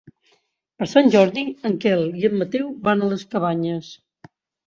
Per 0.79 0.85
Sant 0.93 1.09
Jordi 1.15 1.43
en 1.69 1.75
Quel 1.83 2.01
i 2.21 2.25
en 2.29 2.39
Mateu 2.43 2.71
van 2.87 3.03
a 3.03 3.11
les 3.13 3.27
Cabanyes. 3.35 3.93